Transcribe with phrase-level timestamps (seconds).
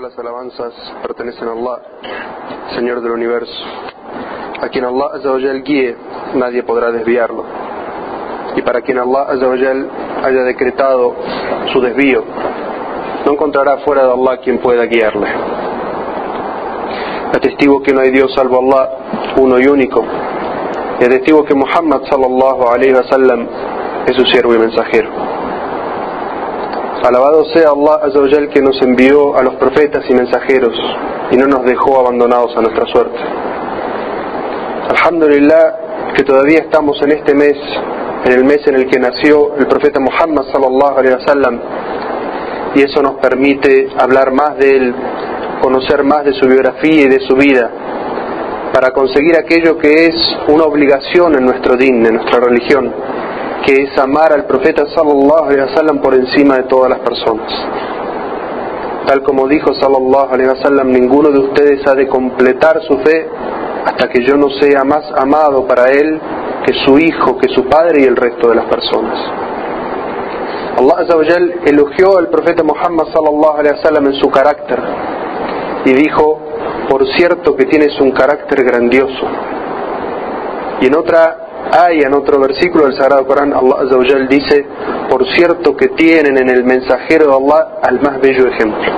[0.00, 1.78] Las alabanzas pertenecen a Allah,
[2.74, 3.64] Señor del universo.
[4.60, 5.96] A quien Allah Azzawajal guíe,
[6.34, 7.44] nadie podrá desviarlo.
[8.56, 9.90] Y para quien Allah Azzawajal
[10.22, 11.14] haya decretado
[11.72, 12.24] su desvío,
[13.24, 15.28] no encontrará fuera de Allah quien pueda guiarle.
[17.34, 18.90] Atestigo que no hay Dios salvo Allah,
[19.38, 20.04] uno y único.
[21.00, 23.00] Y atestigo que Muhammad sallallahu alayhi wa
[24.06, 25.35] es su siervo y mensajero.
[27.06, 30.76] Alabado sea Allah Azzawajal que nos envió a los profetas y mensajeros
[31.30, 33.16] y no nos dejó abandonados a nuestra suerte.
[34.90, 37.54] Alhamdulillah que todavía estamos en este mes,
[38.24, 41.60] en el mes en el que nació el profeta Muhammad sallallahu alaihi wasallam
[42.74, 44.94] y eso nos permite hablar más de él,
[45.62, 47.70] conocer más de su biografía y de su vida
[48.74, 50.14] para conseguir aquello que es
[50.48, 52.92] una obligación en nuestro din, en nuestra religión,
[53.66, 57.52] que es amar al profeta sallallahu alaihi wasallam por encima de todas las personas.
[59.06, 63.28] Tal como dijo sallallahu alaihi wasallam, ninguno de ustedes ha de completar su fe
[63.84, 66.20] hasta que yo no sea más amado para él
[66.64, 69.18] que su hijo, que su padre y el resto de las personas.
[70.78, 74.78] Allah Azawajal elogió al profeta Muhammad sallallahu alaihi wasallam en su carácter
[75.86, 76.38] y dijo,
[76.88, 79.26] por cierto que tienes un carácter grandioso.
[80.80, 84.66] Y en otra hay en otro versículo del Sagrado Corán, Allah Azawajal dice,
[85.10, 88.92] por cierto que tienen en el mensajero de Allah al más bello ejemplo.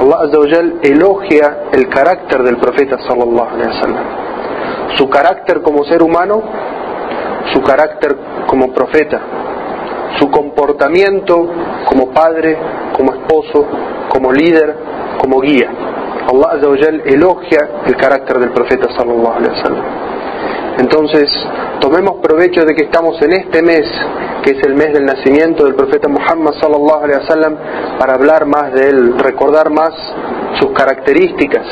[0.00, 4.04] Allah Azawajal elogia el carácter del profeta sallallahu alaihi wasallam.
[4.96, 6.42] Su carácter como ser humano,
[7.52, 8.16] su carácter
[8.46, 9.20] como profeta,
[10.18, 11.48] su comportamiento
[11.86, 12.56] como padre,
[12.96, 13.66] como esposo,
[14.08, 14.74] como líder,
[15.20, 15.70] como guía.
[16.32, 20.11] Allah Azawajal elogia el carácter del profeta sallallahu alaihi wasallam.
[20.78, 21.28] Entonces,
[21.80, 23.84] tomemos provecho de que estamos en este mes,
[24.42, 27.56] que es el mes del nacimiento del profeta Muhammad sallallahu alaihi wasallam,
[27.98, 29.90] para hablar más de él, recordar más
[30.58, 31.64] sus características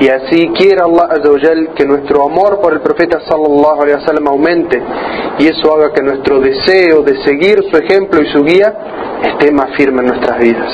[0.00, 4.82] y así quiera Allah azawajal que nuestro amor por el profeta sallallahu alaihi wasallam aumente
[5.38, 8.74] y eso haga que nuestro deseo de seguir su ejemplo y su guía
[9.22, 10.72] esté más firme en nuestras vidas.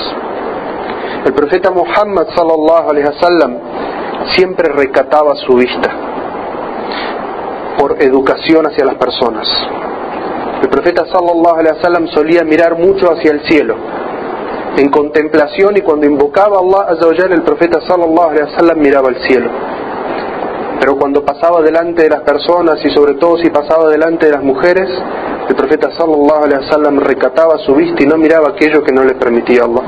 [1.26, 3.58] El profeta Muhammad sallallahu alaihi wasallam
[4.34, 6.09] siempre recataba su vista
[7.90, 9.48] por educación hacia las personas.
[10.62, 13.74] El profeta sallallahu alaihi wasallam solía mirar mucho hacia el cielo,
[14.76, 19.16] en contemplación y cuando invocaba a Allah azawajal el profeta sallallahu alaihi wasallam miraba al
[19.26, 19.50] cielo.
[20.78, 24.42] Pero cuando pasaba delante de las personas y sobre todo si pasaba delante de las
[24.42, 24.88] mujeres,
[25.48, 29.14] el profeta sallallahu alaihi wasallam recataba su vista y no miraba aquello que no le
[29.14, 29.82] permitía Allah.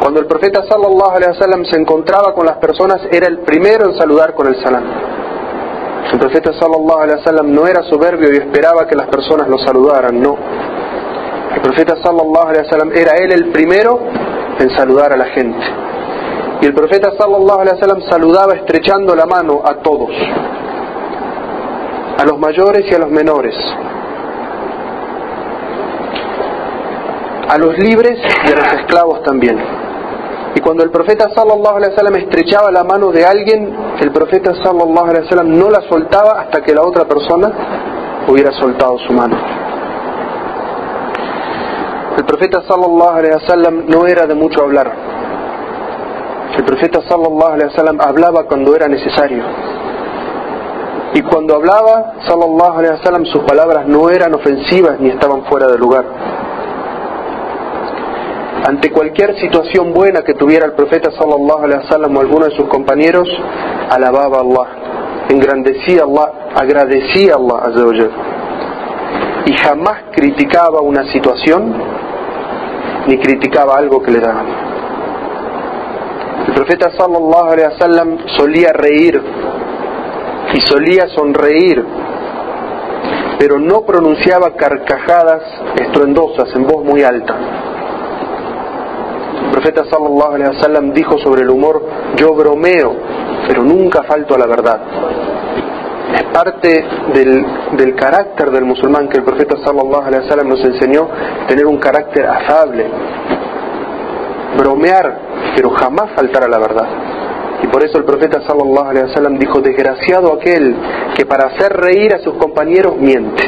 [0.00, 3.98] Cuando el profeta sallallahu alaihi wasallam se encontraba con las personas era el primero en
[3.98, 5.15] saludar con el salam.
[6.12, 10.20] El profeta sallallahu alaihi wasallam no era soberbio y esperaba que las personas lo saludaran,
[10.20, 10.36] no.
[11.54, 13.98] El profeta sallallahu alaihi wasallam era él el primero
[14.58, 15.64] en saludar a la gente.
[16.62, 20.10] Y el profeta sallallahu alaihi wasallam saludaba estrechando la mano a todos,
[22.18, 23.54] a los mayores y a los menores,
[27.48, 29.85] a los libres y a los esclavos también.
[30.56, 35.82] Y cuando el profeta sallallahu estrechaba la mano de alguien, el profeta sallallahu no la
[35.82, 39.36] soltaba hasta que la otra persona hubiera soltado su mano.
[42.16, 44.90] El profeta sallallahu no era de mucho hablar.
[46.56, 49.44] El profeta sallallahu alaihi wasallam hablaba cuando era necesario.
[51.12, 56.04] Y cuando hablaba sallallahu sus palabras no eran ofensivas ni estaban fuera de lugar.
[58.68, 62.66] Ante cualquier situación buena que tuviera el profeta sallallahu alaihi wasallam o alguno de sus
[62.68, 63.28] compañeros,
[63.90, 64.68] alababa a Allah,
[65.28, 68.10] engrandecía a Allah, agradecía a Allah azza wa jalla.
[69.46, 71.74] y jamás criticaba una situación
[73.06, 74.46] ni criticaba algo que le daban.
[76.48, 79.22] El profeta sallallahu alaihi wasallam solía reír
[80.54, 81.84] y solía sonreír,
[83.38, 85.42] pero no pronunciaba carcajadas
[85.76, 87.65] estruendosas en voz muy alta.
[89.66, 91.82] Profeta sallallahu alaihi wasallam dijo sobre el humor,
[92.16, 92.94] yo bromeo,
[93.48, 94.80] pero nunca falto a la verdad.
[96.14, 97.44] Es parte del,
[97.76, 101.08] del carácter del musulmán que el profeta sallallahu alaihi wasallam nos enseñó
[101.48, 102.86] tener un carácter afable,
[104.56, 105.18] bromear,
[105.56, 106.86] pero jamás faltar a la verdad.
[107.64, 110.76] Y por eso el profeta sallallahu alaihi wasallam dijo, desgraciado aquel
[111.16, 113.42] que para hacer reír a sus compañeros miente.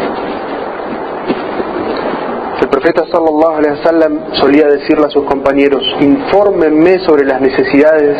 [2.68, 8.18] El profeta sallallahu alaihi wasallam solía decirle a sus compañeros, infórmenme sobre las necesidades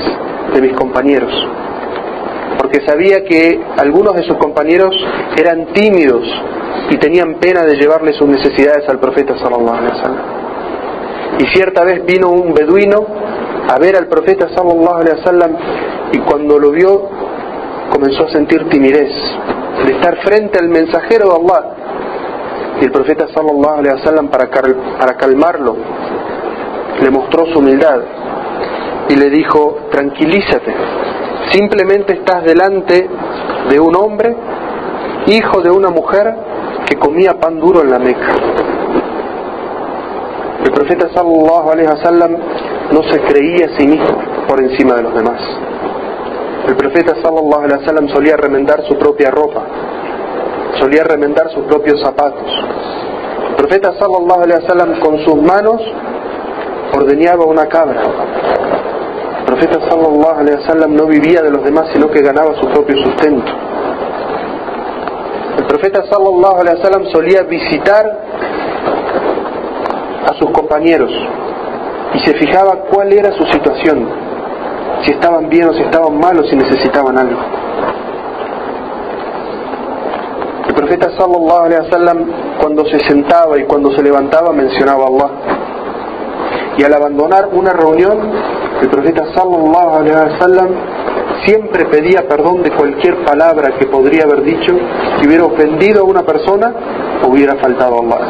[0.54, 1.30] de mis compañeros.
[2.56, 4.96] Porque sabía que algunos de sus compañeros
[5.38, 6.24] eran tímidos
[6.88, 10.24] y tenían pena de llevarle sus necesidades al profeta sallallahu alaihi wasallam.
[11.40, 13.04] Y cierta vez vino un beduino
[13.68, 15.56] a ver al profeta sallallahu alaihi wasallam
[16.12, 17.02] y cuando lo vio
[17.92, 19.12] comenzó a sentir timidez
[19.84, 21.77] de estar frente al mensajero de Allah.
[22.80, 25.76] Y el profeta sallallahu alaihi wasallam para, para calmarlo
[27.02, 28.00] le mostró su humildad
[29.08, 30.74] y le dijo, tranquilízate,
[31.50, 33.08] simplemente estás delante
[33.70, 34.36] de un hombre,
[35.26, 36.34] hijo de una mujer
[36.86, 38.32] que comía pan duro en la Meca.
[40.64, 42.36] El profeta sallallahu alaihi wasallam
[42.92, 44.16] no se creía a sí mismo
[44.46, 45.40] por encima de los demás.
[46.66, 49.62] El profeta sallallahu alaihi wasallam solía remendar su propia ropa,
[50.80, 52.50] solía remendar sus propios zapatos.
[53.50, 55.80] El profeta sallallahu alaihi wasallam con sus manos
[56.94, 58.02] ordeñaba una cabra.
[59.38, 62.96] El profeta sallallahu alaihi wasallam no vivía de los demás, sino que ganaba su propio
[63.02, 63.52] sustento.
[65.58, 68.04] El profeta sallallahu alaihi wasallam solía visitar
[70.30, 71.10] a sus compañeros
[72.14, 74.08] y se fijaba cuál era su situación,
[75.04, 77.40] si estaban bien o si estaban mal o si necesitaban algo.
[80.67, 82.18] El profeta sallallahu alaihi wasallam
[82.60, 85.30] cuando se sentaba y cuando se levantaba mencionaba a Allah.
[86.78, 88.18] Y al abandonar una reunión,
[88.80, 90.68] el profeta sallallahu alaihi wasallam
[91.44, 94.72] siempre pedía perdón de cualquier palabra que podría haber dicho
[95.18, 96.72] que hubiera ofendido a una persona
[97.24, 98.28] o hubiera faltado a Allah.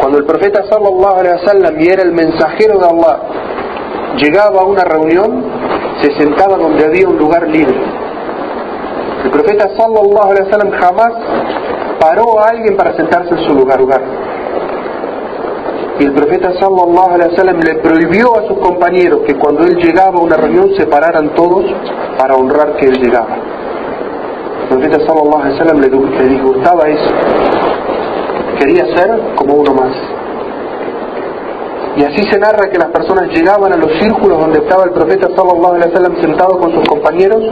[0.00, 3.18] Cuando el profeta sallallahu alaihi wasallam y era el mensajero de Allah
[4.16, 5.44] llegaba a una reunión,
[6.02, 8.05] se sentaba donde había un lugar libre.
[9.26, 11.12] El profeta sallallahu alaihi wasallam jamás
[11.98, 13.80] paró a alguien para sentarse en su lugar.
[13.80, 14.00] lugar.
[15.98, 20.16] Y el profeta sallallahu alaihi wasallam le prohibió a sus compañeros que cuando él llegaba
[20.16, 21.64] a una reunión se pararan todos
[22.16, 23.36] para honrar que él llegaba.
[24.62, 27.10] El profeta sallallahu alaihi wasallam le disgustaba eso.
[28.60, 30.15] Quería ser como uno más.
[31.96, 35.28] Y así se narra que las personas llegaban a los círculos donde estaba el profeta
[35.34, 37.42] sallallahu alaihi wasallam sentado con sus compañeros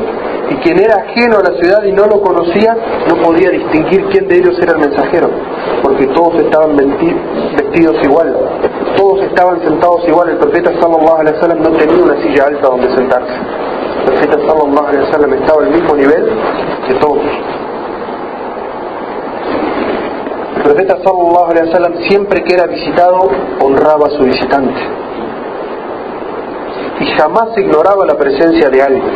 [0.51, 2.77] y quien era ajeno a la ciudad y no lo conocía
[3.09, 5.31] no podía distinguir quién de ellos era el mensajero,
[5.83, 8.37] porque todos estaban vestidos igual,
[8.97, 12.95] todos estaban sentados igual, el profeta sallallahu alaihi wasallam no tenía una silla alta donde
[12.95, 13.33] sentarse.
[13.33, 16.25] El profeta sallallahu alaihi wasallam estaba al mismo nivel
[16.87, 17.23] que todos.
[20.54, 23.29] El profeta sallallahu alaihi wasallam siempre que era visitado
[23.61, 24.81] honraba a su visitante
[27.01, 29.13] y jamás ignoraba la presencia de alguien.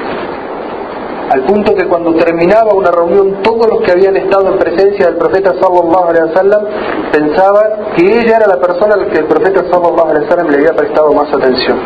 [1.30, 5.16] Al punto que cuando terminaba una reunión todos los que habían estado en presencia del
[5.16, 6.62] profeta sallallahu alaihi wasallam
[7.12, 7.66] pensaban
[7.96, 10.72] que ella era la persona a la que el profeta sallallahu alaihi wasallam le había
[10.72, 11.78] prestado más atención.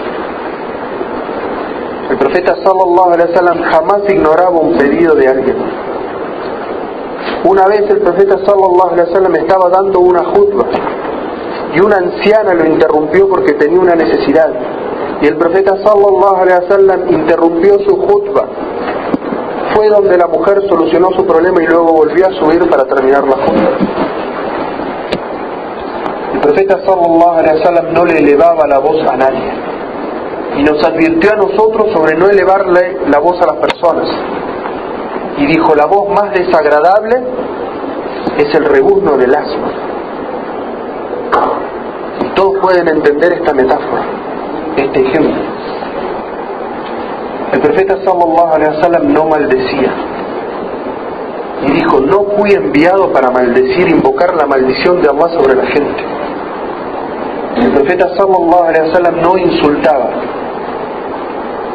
[2.10, 5.56] El profeta sallallahu alaihi wasallam jamás ignoraba un pedido de alguien
[7.44, 10.64] una vez el profeta sallallahu alaihi wasallam estaba dando una jutba
[11.74, 14.52] y una anciana lo interrumpió porque tenía una necesidad.
[15.20, 18.46] Y el profeta sallallahu alaihi wasallam interrumpió su jutba.
[19.74, 23.36] Fue donde la mujer solucionó su problema y luego volvió a subir para terminar la
[23.44, 23.70] jutba.
[26.34, 29.52] El profeta sallallahu alaihi wasallam no le elevaba la voz a nadie
[30.58, 34.08] y nos advirtió a nosotros sobre no elevarle la voz a las personas
[35.42, 37.20] y dijo, la voz más desagradable
[38.38, 39.70] es el rebuzno del asma.
[42.24, 44.04] Y todos pueden entender esta metáfora,
[44.76, 45.43] este ejemplo.
[47.52, 49.93] El profeta sallallahu alaihi wasallam no maldecía.
[51.67, 56.05] Y dijo, no fui enviado para maldecir, invocar la maldición de Allah sobre la gente.
[57.56, 60.10] El profeta sallallahu alaihi wasallam no insultaba,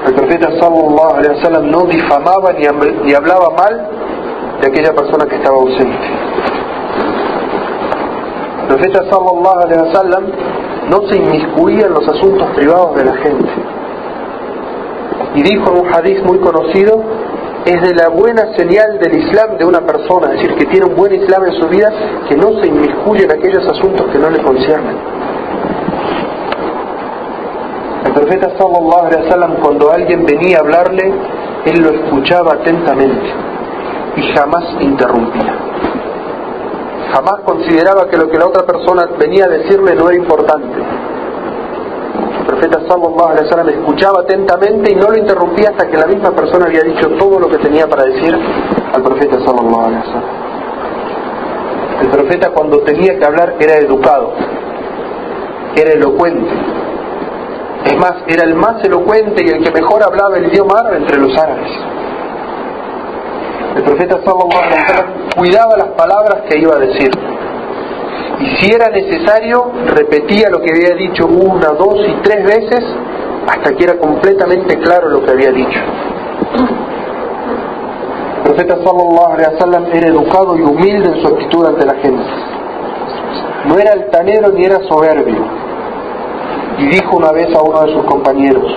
[0.08, 3.88] el profeta sallallahu alaihi wasallam no difamaba ni hablaba mal
[4.62, 6.08] de aquella persona que estaba ausente.
[8.62, 10.24] El profeta sallallahu alaihi wasallam
[10.90, 13.50] no se inmiscuía en los asuntos privados de la gente.
[15.36, 17.04] Y dijo en un hadith muy conocido,
[17.66, 20.96] es de la buena señal del Islam de una persona, es decir, que tiene un
[20.96, 21.92] buen Islam en su vida,
[22.30, 24.96] que no se inmiscuye en aquellos asuntos que no le conciernen.
[28.06, 31.14] El profeta sallallahu alaihi wasallam cuando alguien venía a hablarle,
[31.66, 33.30] él lo escuchaba atentamente
[34.16, 35.54] y jamás interrumpía.
[37.14, 40.78] Jamás consideraba que lo que la otra persona venía a decirle no era importante.
[42.40, 46.32] El profeta sallallahu alaihi wasallam escuchaba atentamente y no lo interrumpía hasta que la misma
[46.32, 48.34] persona había dicho todo lo que tenía para decir
[48.96, 50.48] al profeta sallallahu alaihi wasallam.
[52.02, 54.34] El profeta cuando tenía que hablar era educado,
[55.76, 56.54] era elocuente,
[57.98, 61.38] más, era el más elocuente y el que mejor hablaba el idioma árabe entre los
[61.38, 61.70] árabes.
[63.76, 67.12] El profeta sallallahu cuidaba las palabras que iba a decir.
[68.40, 72.84] Y si era necesario, repetía lo que había dicho una, dos y tres veces
[73.48, 75.80] hasta que era completamente claro lo que había dicho.
[78.38, 82.24] El profeta sallallahu era educado y humilde en su actitud ante la gente.
[83.66, 85.67] No era altanero ni era soberbio.
[86.78, 88.72] Y dijo una vez a uno de sus compañeros,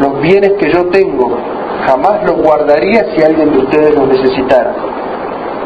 [0.00, 1.36] los bienes que yo tengo
[1.86, 4.72] jamás los guardaría si alguien de ustedes los necesitara.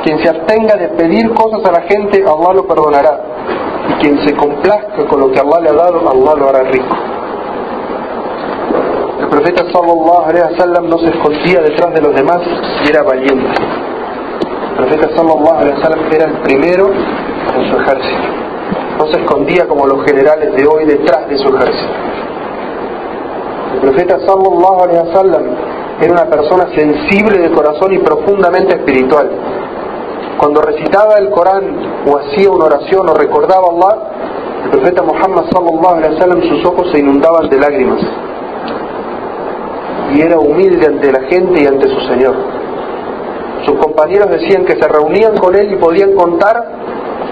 [0.04, 3.20] Quien se abstenga de pedir cosas a la gente, Allah lo perdonará.
[3.90, 6.96] Y quien se complazca con lo que Allah le ha dado, Allah lo hará rico.
[9.20, 12.40] El profeta sallallahu alaihi wasallam no se escondía detrás de los demás
[12.84, 13.50] y era valiente.
[14.70, 16.90] El profeta sallallahu alaihi wasallam era el primero
[17.56, 18.47] en su ejército.
[19.10, 21.92] Se escondía como los generales de hoy detrás de su ejército.
[23.74, 25.42] El profeta sallallahu alaihi wasallam
[26.00, 29.30] era una persona sensible de corazón y profundamente espiritual.
[30.36, 33.98] Cuando recitaba el Corán o hacía una oración o recordaba a Allah,
[34.64, 38.00] el profeta Muhammad sallallahu alaihi wasallam sus ojos se inundaban de lágrimas.
[40.14, 42.34] Y era humilde ante la gente y ante su Señor.
[43.64, 46.56] Sus compañeros decían que se reunían con él y podían contar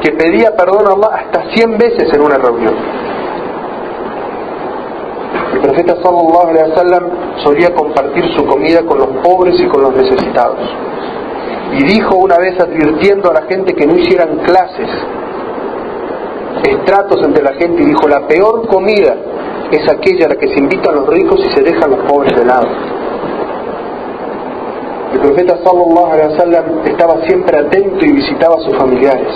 [0.07, 2.75] que pedía perdón a Allah hasta 100 veces en una reunión.
[5.55, 7.05] El profeta sallallahu alaihi wasallam
[7.43, 10.61] solía compartir su comida con los pobres y con los necesitados
[11.73, 14.89] y dijo una vez advirtiendo a la gente que no hicieran clases,
[16.63, 19.17] estratos entre la gente, y dijo, la peor comida
[19.73, 22.45] es aquella a la que se invitan los ricos y se dejan los pobres de
[22.45, 22.69] lado.
[25.15, 29.35] El profeta sallallahu alaihi wasallam estaba siempre atento y visitaba a sus familiares.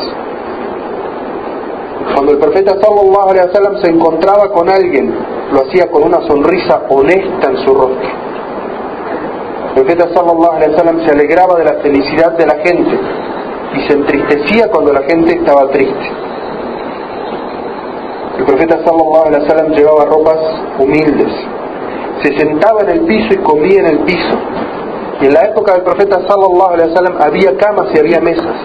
[2.15, 5.15] Cuando el profeta sallallahu alaihi wasallam se encontraba con alguien,
[5.53, 8.31] lo hacía con una sonrisa honesta en su rostro
[9.71, 12.99] el profeta sallallahu alaihi wasallam se alegraba de la felicidad de la gente
[13.75, 16.11] y se entristecía cuando la gente estaba triste.
[18.39, 20.39] El profeta sallallahu alaihi wasallam llevaba ropas
[20.77, 21.33] humildes,
[22.23, 24.37] se sentaba en el piso y comía en el piso.
[25.21, 28.57] Y en la época del profeta sallallahu alaihi wasallam había camas y había mesas.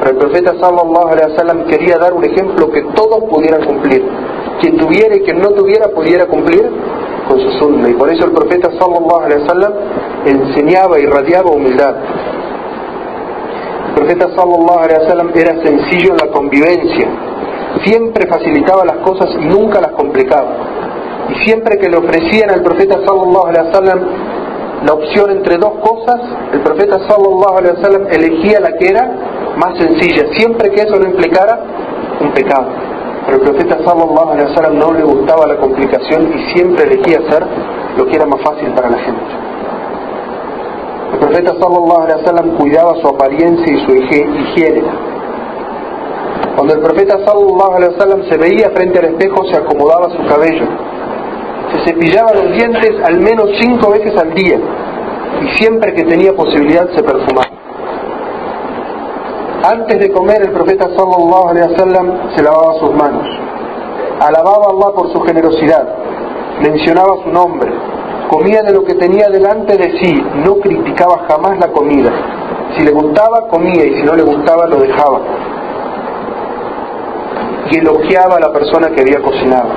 [0.00, 4.02] Pero el profeta sallallahu alaihi wasallam quería dar un ejemplo que todos pudieran cumplir.
[4.60, 6.68] Quien tuviera y quien no tuviera pudiera cumplir
[7.28, 7.88] con su sunna.
[7.88, 9.72] Y por eso el profeta sallallahu alaihi wasallam
[10.24, 11.94] enseñaba y radiaba humildad.
[13.88, 17.08] El profeta sallallahu alaihi wasallam era sencillo en la convivencia.
[17.84, 20.56] Siempre facilitaba las cosas y nunca las complicaba.
[21.28, 24.00] Y siempre que le ofrecían al profeta sallallahu alaihi wasallam
[24.86, 26.20] la opción entre dos cosas,
[26.54, 31.06] el profeta sallallahu alaihi wasallam elegía la que era más sencilla, siempre que eso no
[31.06, 31.58] implicara
[32.20, 32.66] un pecado.
[33.26, 37.46] Pero el profeta sallallahu alaihi wasallam no le gustaba la complicación y siempre elegía hacer
[37.96, 39.30] lo que era más fácil para la gente.
[41.12, 44.82] El profeta sallallahu alaihi wasallam cuidaba su apariencia y su higiene.
[46.56, 50.66] Cuando el profeta sallallahu alaihi wasallam se veía frente al espejo se acomodaba su cabello.
[51.72, 54.58] Se cepillaba los dientes al menos cinco veces al día
[55.42, 57.49] y siempre que tenía posibilidad se perfumaba.
[59.70, 63.24] Antes de comer el profeta sallallahu alaihi wasallam se lavaba sus manos.
[64.18, 65.86] Alababa a Allah por su generosidad.
[66.60, 67.70] Mencionaba su nombre.
[68.28, 70.12] Comía de lo que tenía delante de sí.
[70.44, 72.10] No criticaba jamás la comida.
[72.76, 75.20] Si le gustaba, comía y si no le gustaba, lo dejaba.
[77.70, 79.70] Y elogiaba a la persona que había cocinado.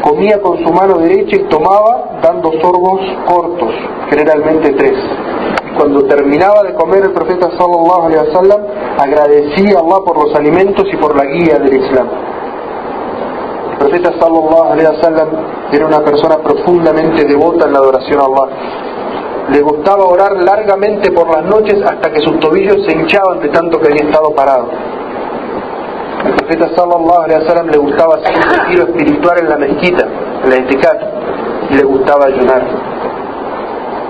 [0.00, 3.74] Comía con su mano derecha y tomaba dando sorbos cortos,
[4.08, 4.96] generalmente tres
[5.80, 8.60] cuando terminaba de comer el profeta sallallahu alaihi wasallam
[8.98, 12.06] agradecía a Allah por los alimentos y por la guía del Islam.
[13.72, 15.28] El profeta sallallahu alaihi wasallam
[15.72, 18.48] era una persona profundamente devota en la adoración a Allah.
[19.52, 23.80] Le gustaba orar largamente por las noches hasta que sus tobillos se hinchaban de tanto
[23.80, 24.68] que había estado parado.
[26.26, 30.06] El profeta sallallahu alaihi wasallam le gustaba hacer un retiro espiritual en la mezquita,
[30.44, 31.00] en la eticat,
[31.70, 32.89] y le gustaba ayunar.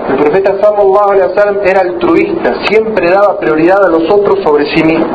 [0.09, 4.83] El profeta sallallahu alaihi wasallam era altruista, siempre daba prioridad a los otros sobre sí
[4.83, 5.05] mismo.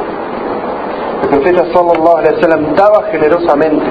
[1.22, 3.86] El profeta sallallahu alaihi wasallam daba generosamente,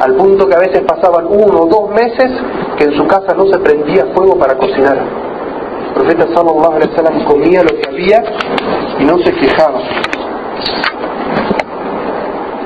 [0.00, 2.30] al punto que a veces pasaban uno o dos meses
[2.78, 4.98] que en su casa no se prendía fuego para cocinar.
[5.88, 8.24] El profeta sallallahu alaihi wasallam comía lo que había
[8.98, 9.80] y no se quejaba.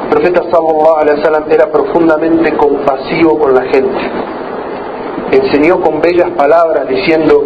[0.05, 4.37] El profeta sallallahu alaihi wasallam era profundamente compasivo con la gente
[5.33, 7.45] enseñó con bellas palabras diciendo,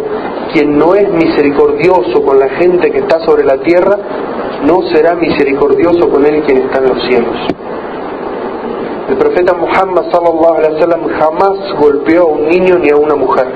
[0.53, 3.97] quien no es misericordioso con la gente que está sobre la tierra,
[4.65, 7.35] no será misericordioso con él quien está en los cielos.
[9.09, 13.47] El profeta Muhammad sallallahu alaihi wasallam jamás golpeó a un niño ni a una mujer.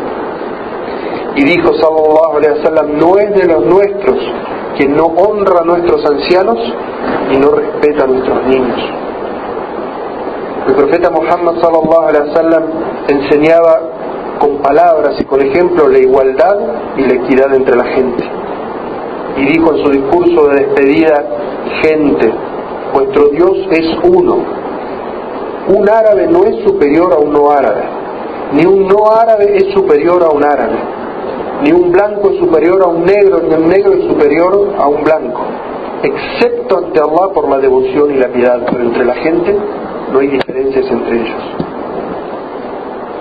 [1.36, 4.18] Y dijo sallallahu alaihi wasallam, no es de los nuestros
[4.78, 6.58] quien no honra a nuestros ancianos
[7.32, 8.82] y no respeta a nuestros niños.
[10.68, 12.64] El profeta Muhammad sallallahu alaihi wasallam
[13.08, 13.80] enseñaba
[14.40, 16.58] con palabras y con ejemplos la igualdad
[16.98, 18.24] y la equidad entre la gente.
[19.38, 21.24] Y dijo en su discurso de despedida,
[21.84, 22.34] gente,
[22.94, 24.38] vuestro Dios es uno.
[25.68, 27.84] Un árabe no es superior a un no árabe,
[28.54, 30.78] ni un no árabe es superior a un árabe,
[31.64, 35.04] ni un blanco es superior a un negro, ni un negro es superior a un
[35.04, 35.42] blanco,
[36.04, 39.58] excepto ante Allah por la devoción y la piedad, pero entre la gente
[40.14, 41.75] no hay diferencias entre ellos.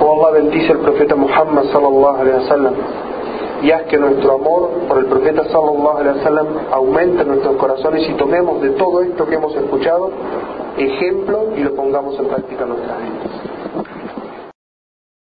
[0.04, 2.74] Oh Allah bendice al profeta Muhammad sallallahu alaihi wasallam
[3.62, 8.06] y haz que nuestro amor por el profeta sallallahu alaihi wasallam aumente en nuestros corazones
[8.06, 10.10] y tomemos de todo esto que hemos escuchado
[10.76, 13.53] ejemplo y lo pongamos en práctica en nuestras vidas.